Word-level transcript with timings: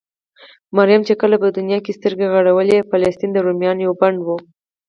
مريم 0.77 1.01
چې 1.07 1.13
کله 1.21 1.35
په 1.43 1.47
دونيا 1.57 1.79
کې 1.85 1.97
سترګې 1.97 2.31
غړولې؛ 2.33 2.87
فلسطين 2.89 3.29
د 3.33 3.37
روميانو 3.45 3.83
يوه 3.87 3.95
بانډه 3.99 4.23
وه. 4.27 4.37